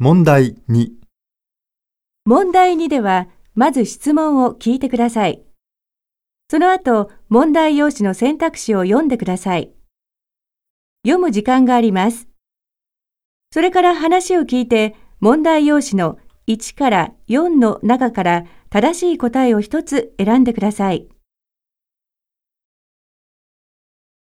[0.00, 0.90] 問題2、
[2.24, 5.42] 問題2では、まず質問を聞いてください。
[6.48, 9.72] その後、問題用紙の選択肢を読んでください。
[11.04, 12.28] 読む時間があります。
[13.52, 21.08] それから話を聞いて、問題用紙の1から4の中から正しい答えを1つ選んでください。